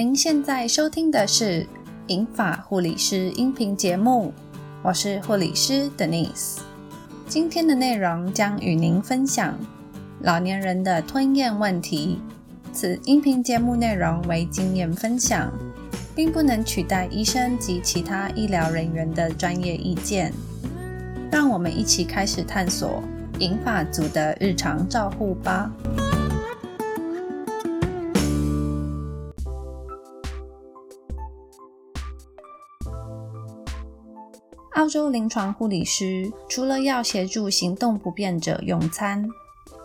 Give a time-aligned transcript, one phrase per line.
[0.00, 1.44] 您现在收听的是
[2.06, 4.32] 《银发护理师》音频节目，
[4.82, 6.60] 我是护理师 Denise。
[7.28, 9.54] 今天的内容将与您分享
[10.22, 12.18] 老年人的吞咽问题。
[12.72, 15.52] 此音频节目内容为经验分享，
[16.14, 20.32] 并不能取代医生及其他医疗人员的专业意见。
[21.30, 23.02] 让我们一起开始探索
[23.38, 25.70] 银发族的日常照护吧。
[34.74, 39.28] 澳洲临床护理师除了要协助行动不便者用餐，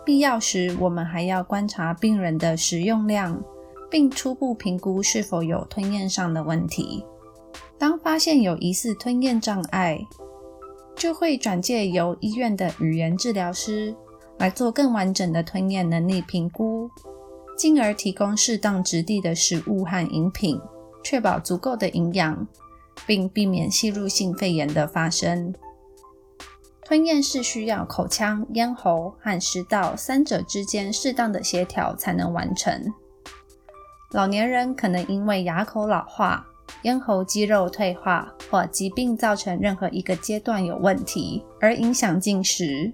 [0.04, 3.42] 必要时我们还要观察病人的食用量，
[3.90, 7.04] 并初步评估是否有吞咽上的问题。
[7.76, 9.98] 当发现有疑似吞咽障碍，
[10.94, 13.94] 就会转介由医院的语言治疗师
[14.38, 16.88] 来做更完整的吞咽能力评估，
[17.58, 20.58] 进而提供适当质地的食物和饮品，
[21.02, 22.46] 确保足够的营养。
[23.04, 25.52] 并避免吸入性肺炎的发生。
[26.84, 32.92] 吞咽是需要口腔、咽喉和食道三者之间适当的协调才能完成。
[34.12, 36.46] 老年人可能因为牙口老化、
[36.82, 42.92] 咽喉肌肉退化或疾病造成任何一个阶段有问题而影响进食，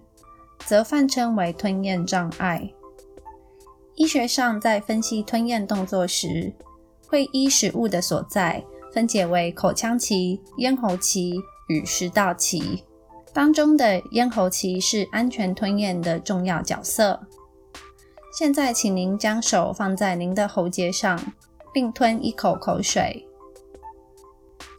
[0.65, 2.73] 则泛称为吞咽障碍。
[3.97, 6.51] 医学上在分析吞咽动作时，
[7.07, 8.65] 会依食物的所在。
[8.93, 11.35] 分解为口腔期、咽喉期
[11.69, 12.85] 与食道期。
[13.33, 17.19] 当中的咽喉期是安全吞咽的重要角色。
[18.37, 21.19] 现在，请您将手放在您的喉结上，
[21.73, 23.27] 并吞一口口水。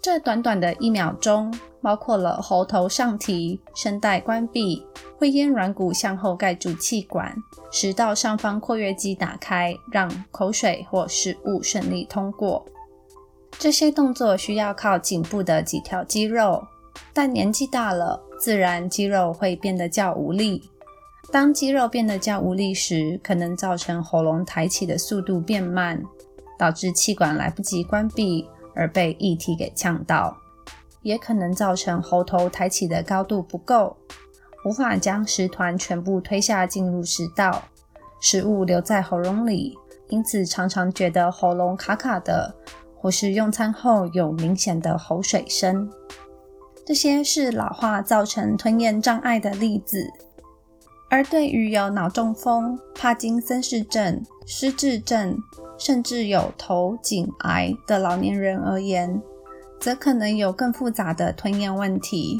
[0.01, 4.85] 这短短的一秒钟，包括了喉头上提、声带关闭、
[5.17, 7.35] 会咽软骨向后盖住气管、
[7.71, 12.65] 食道上方括约肌打开，让口水或食物顺利通过。
[13.59, 16.67] 这些动作需要靠颈部的几条肌肉，
[17.13, 20.69] 但年纪大了，自然肌肉会变得较无力。
[21.31, 26.03] 当肌肉变得较无力时，可能造成喉咙抬起的速度变慢，
[26.59, 30.35] 导致气管来不及关闭而被液体给呛到；
[31.01, 33.95] 也可能造成喉头抬起的高度不够，
[34.65, 37.63] 无法将食团全部推下进入食道，
[38.19, 39.77] 食物留在喉咙里，
[40.09, 42.53] 因此常常觉得喉咙卡卡的。
[43.03, 45.91] 或是用餐后有明显的口水声，
[46.85, 50.09] 这些是老化造成吞咽障碍的例子。
[51.09, 55.37] 而对于有脑中风、帕金森氏症、失智症，
[55.77, 59.21] 甚至有头颈癌的老年人而言，
[59.81, 62.39] 则可能有更复杂的吞咽问题。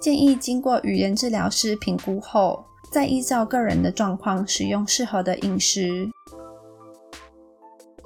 [0.00, 6.08] 建议经过语言治疗师评估后，再依照个人的状况使用适合的饮食。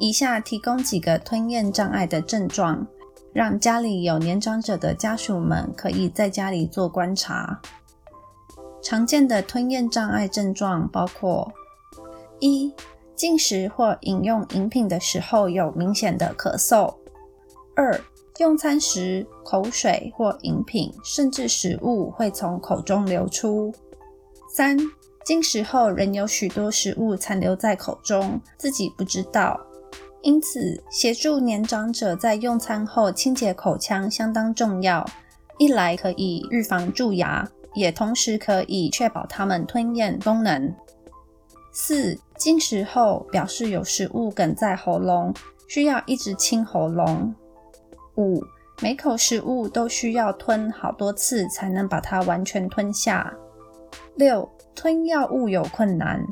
[0.00, 2.86] 以下提供几个吞咽障碍的症状，
[3.34, 7.60] 让家里有年长者的家属们可以在家里做观察。
[8.82, 11.52] 常见的吞咽障碍症状包括：
[12.38, 12.72] 一、
[13.14, 16.94] 进食或饮用饮品的时候有明显的咳嗽；
[17.76, 18.00] 二、
[18.38, 23.70] 用餐时口水或饮品甚至食物会从口中流出；
[24.48, 24.78] 三、
[25.26, 29.60] 进食后仍有许多食物残留在口中，自己不知道。
[30.22, 35.04] 因此，协助年长者在用餐后清洁口腔相当重要。
[35.58, 40.74] 一来可以预防蛀牙，也同时可以确保他们吞咽功能。
[41.72, 45.32] 四、进食后表示有食物梗在喉咙，
[45.68, 47.34] 需要一直清喉咙。
[48.16, 48.42] 五、
[48.82, 53.32] 每口食物都需要吞好多次才能把它完全吞下。
[54.16, 56.26] 六、吞药物有困难。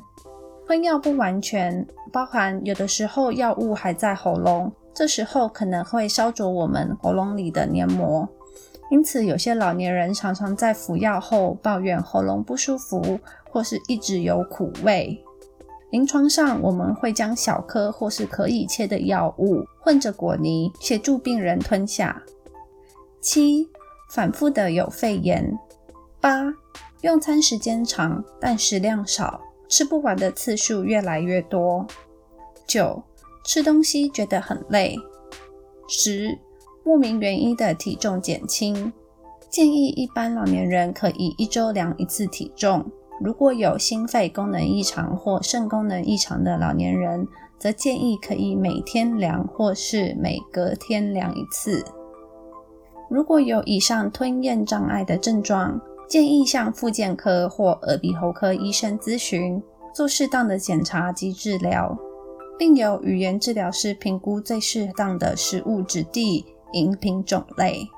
[0.68, 8.28] 吞药不完全，包含有的时候药物还在喉咙，这时候可能会烧灼我们喉咙里的黏膜。
[8.90, 13.18] 因此，有些老年人常常在服药后抱怨喉咙不舒服，
[13.50, 15.18] 或是一直有苦味。
[15.90, 22.22] 临床上，我们会将小颗或是可以切的药物混着果泥，协助病人吞下。
[23.22, 23.66] 七、
[24.10, 25.58] 反复的有肺炎。
[26.20, 26.52] 八、
[27.00, 29.40] 用餐时间长，但食量少。
[29.68, 31.86] 吃不完的次数越来越多。
[32.66, 33.02] 九、
[33.44, 34.96] 吃东西觉得很累。
[35.88, 36.38] 十、
[36.84, 38.92] 莫名原因的体重减轻。
[39.50, 42.84] 建议一般老年人可以一周量一次体重。
[43.20, 47.26] 如果有心肺功能异常或肾功能异常的老年人，
[47.58, 51.84] 则建议可以每天量或是每隔天量一次。
[53.08, 59.62] 如果有以上吞咽障碍的症状，建议向复健科或耳鼻喉科医生咨询，
[59.94, 61.96] 做适当的检查及治疗。
[62.58, 67.88] 并由语言治疗师评估最适当的食物质地、饮品种类。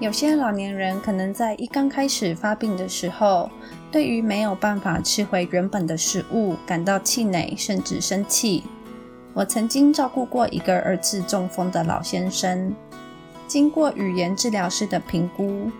[0.00, 3.48] 有些老年人可能在一刚开始发病的时候，
[3.92, 8.64] 对于没有办法吃回原本的食物感到气馁，甚至生气。
[9.32, 12.74] 我曾经照顾过一个儿子中风的老先生，
[13.46, 15.70] 经过语言治疗师的评估，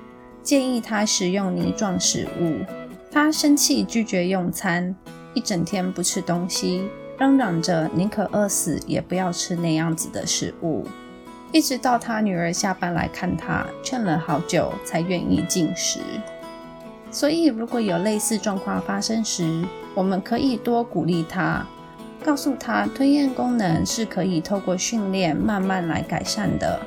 [0.42, 2.64] 建议他食用泥状食物。
[3.10, 4.94] 他生气拒绝用餐，
[5.34, 10.86] 一整天不吃东西，嚷嚷着宁可饿死也不要吃那样子的食物。
[11.52, 16.00] 一直到他女儿下班来看他，劝了好久才愿意进食。
[17.10, 19.64] 所以，如果有类似状况发生时，
[19.94, 21.66] 我们可以多鼓励他，
[22.24, 26.80] 告诉他吞咽功能是可以透过训练慢慢来改善的。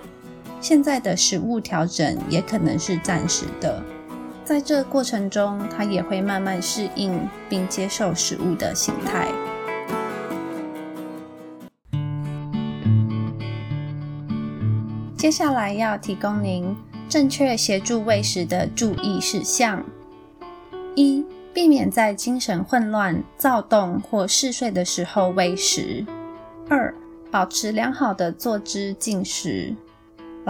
[0.62, 3.82] 现在的食物调整也可能是暂时的，
[4.44, 7.18] 在这过程中，他也会慢慢适应
[7.48, 9.28] 并接受食物的形态。
[15.16, 16.76] 接下来要提供您
[17.08, 19.84] 正确协助喂食的注意事项：
[20.96, 26.06] 一、避免在精神混乱、躁动或嗜睡的时候喂食；
[26.70, 26.94] 二、
[27.32, 29.74] 保持良好的坐姿进食。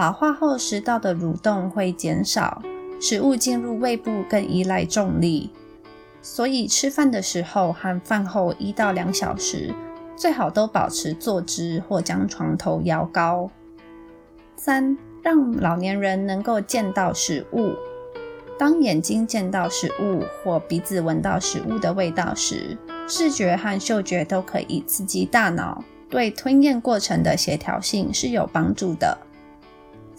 [0.00, 2.62] 老化后，食道的蠕动会减少，
[2.98, 5.50] 食物进入胃部更依赖重力，
[6.22, 9.74] 所以吃饭的时候和饭后一到两小时，
[10.16, 13.50] 最好都保持坐姿或将床头摇高。
[14.56, 17.74] 三、让老年人能够见到食物。
[18.58, 29.18] 当眼睛见到食物或鼻子闻到食物的味道时，视觉和嗅觉都可以刺激大脑，对吞咽过程的协调性是有帮助的。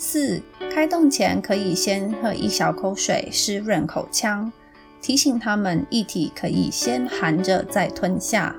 [0.03, 0.41] 四、
[0.73, 4.51] 开动前可以先喝一小口水，湿润口腔，
[4.99, 8.55] 提醒他们液体可以先含着再吞下。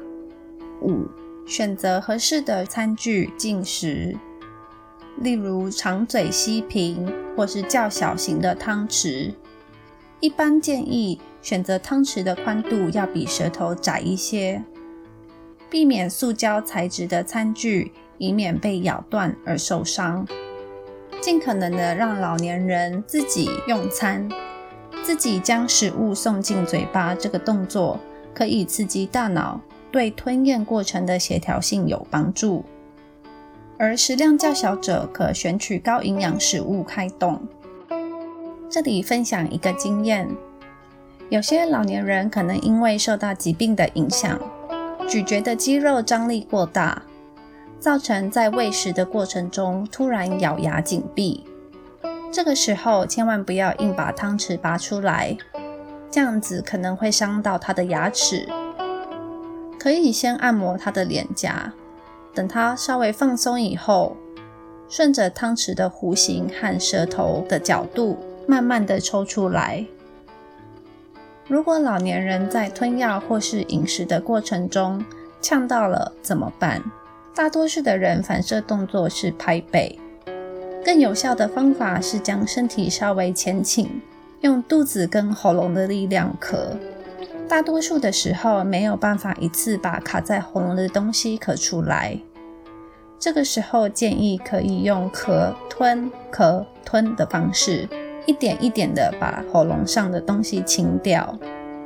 [0.82, 1.04] 五、
[1.44, 4.16] 选择合适的餐具进食。
[5.16, 9.34] 例如长嘴吸瓶，或是较小型的汤匙。
[10.20, 14.62] 一般建议选择汤匙的宽度要比舌头窄一些，
[15.68, 20.24] 避免塑胶材质的餐具，以免被咬断而受伤。
[21.22, 24.28] 尽可能的让老年人自己用餐，
[25.04, 28.00] 自己将食物送进嘴巴，这个动作
[28.34, 29.60] 可以刺激大脑，
[29.92, 32.64] 对吞咽过程的协调性有帮助。
[33.78, 37.40] 而食量较小者，可选取高营养食物开动。
[38.69, 40.28] 这里分享一个经验：
[41.28, 44.36] 有些老年人可能因为受到疾病的影响，
[45.08, 47.00] 咀嚼的肌肉张力过大，
[47.82, 51.43] 造成在喂食的过程中突然咬牙紧闭。
[52.31, 55.37] 这个时候千万不要硬把汤匙拔出来，
[56.08, 58.49] 这样子可能会伤到他的牙齿。
[59.81, 61.73] 可以先按摩他的脸颊。
[62.32, 64.17] 等它稍微放松以后，
[64.88, 69.84] 顺着汤匙的弧形和舌头的角度，慢慢的抽出来。
[71.49, 75.05] 如果老年人在吞药或是饮食的过程中
[75.40, 76.81] 呛到了怎么办？
[77.34, 79.99] 大多数的人反射动作是拍背，
[80.84, 84.02] 更有效的方法是将身体稍微前倾，
[84.43, 86.76] 用肚子跟喉咙的力量咳。
[87.49, 92.19] 大多数的时候没有办法一次把卡在喉咙的东西咳出来，
[93.19, 97.89] 这个时候建议可以用咳吞咳吞的方式，
[98.27, 101.39] 一点一点的把喉咙上的东西清掉，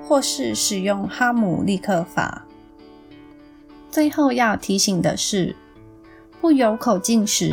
[0.03, 2.46] 或是使用哈姆立克法。
[3.97, 5.57] 最后要提醒的是，
[6.39, 7.51] 不有口进食、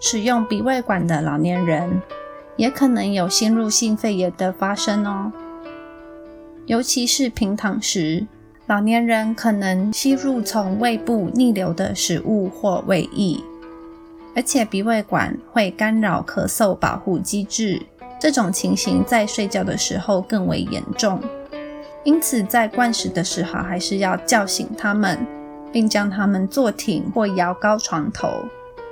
[0.00, 2.00] 使用鼻胃管的老年人，
[2.56, 5.30] 也可能有吸入性肺炎的发生哦。
[6.64, 8.26] 尤其是平躺时，
[8.68, 13.38] 老年人可能吸入从胃部逆流的食物或胃液，
[14.34, 17.82] 而且鼻胃管会干扰咳嗽保护机制，
[18.18, 21.20] 这种情形在睡觉的时候更为严重。
[22.02, 25.18] 因此，在灌食的时候还是要叫醒他们，
[25.72, 28.28] 并将他们坐挺或摇高床头。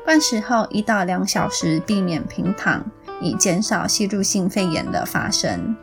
[0.04, 2.84] 灌食后一到两小时避免平躺，
[3.20, 5.76] 以减少吸入性肺炎的发生。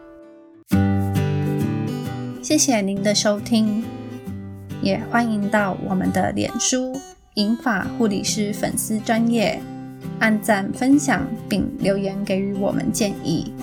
[2.41, 3.85] 谢谢您的收听，
[4.81, 6.99] 也欢迎到我们的脸书
[7.35, 9.61] “银发护理师”粉丝专业
[10.19, 13.53] 按赞、分享并留言给予我们建议，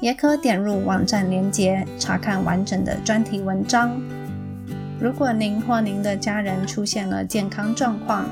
[0.00, 3.98] 也可点入网站链接查看完整的专题文章。
[5.00, 8.26] 如果您或您的家人出现了健康状况，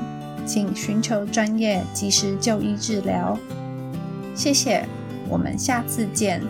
[0.45, 3.37] 请寻求专业及时就医治疗。
[4.33, 4.85] 谢谢，
[5.29, 6.41] 我们下次见。